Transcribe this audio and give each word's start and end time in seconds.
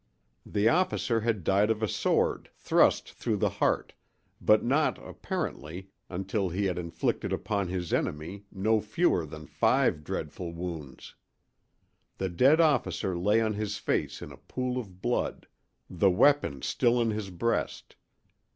The 0.47 0.67
officer 0.67 1.21
had 1.21 1.43
died 1.43 1.69
of 1.69 1.83
a 1.83 1.87
sword 1.87 2.49
thrust 2.57 3.13
through 3.13 3.37
the 3.37 3.51
heart, 3.61 3.93
but 4.41 4.63
not, 4.65 4.97
apparently, 5.07 5.91
until 6.09 6.49
he 6.49 6.65
had 6.65 6.79
inflicted 6.79 7.31
upon 7.31 7.67
his 7.67 7.93
enemy 7.93 8.45
no 8.51 8.81
fewer 8.81 9.27
than 9.27 9.45
five 9.45 10.03
dreadful 10.03 10.53
wounds. 10.53 11.13
The 12.17 12.29
dead 12.29 12.59
officer 12.59 13.15
lay 13.15 13.41
on 13.41 13.53
his 13.53 13.77
face 13.77 14.23
in 14.23 14.31
a 14.31 14.37
pool 14.37 14.79
of 14.79 15.03
blood, 15.03 15.45
the 15.87 16.09
weapon 16.09 16.63
still 16.63 16.99
in 16.99 17.11
his 17.11 17.29
breast. 17.29 17.95